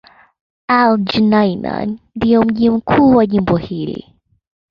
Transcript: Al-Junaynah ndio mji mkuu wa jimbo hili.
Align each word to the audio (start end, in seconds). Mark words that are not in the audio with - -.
Al-Junaynah 0.67 1.97
ndio 2.15 2.43
mji 2.43 2.69
mkuu 2.69 3.15
wa 3.15 3.25
jimbo 3.25 3.57
hili. 3.57 4.13